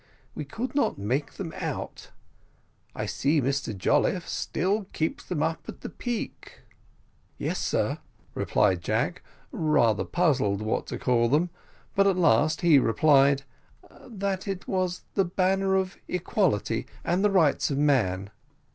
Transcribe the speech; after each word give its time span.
we 0.33 0.43
could 0.43 0.73
not 0.73 0.97
make 0.97 1.33
them 1.33 1.53
out. 1.57 2.09
I 2.95 3.05
see 3.05 3.39
Mr 3.39 3.77
Jolliffe 3.77 4.27
still 4.27 4.85
keeps 4.93 5.23
them 5.23 5.43
up 5.43 5.65
at 5.69 5.81
the 5.81 5.89
peak." 5.89 6.61
"Yes, 7.37 7.59
sir," 7.59 7.99
replied 8.33 8.81
Jack, 8.81 9.21
rather 9.51 10.03
puzzled 10.03 10.63
what 10.63 10.87
to 10.87 10.97
call 10.97 11.29
them, 11.29 11.51
but 11.93 12.07
at 12.07 12.17
last 12.17 12.61
he 12.61 12.79
replied 12.79 13.43
that 14.07 14.47
it 14.47 14.67
was 14.67 15.03
the 15.13 15.23
banner 15.23 15.75
of 15.75 15.97
equality 16.07 16.87
and 17.03 17.23
the 17.23 17.29
rights 17.29 17.69
of 17.69 17.77
man. 17.77 18.31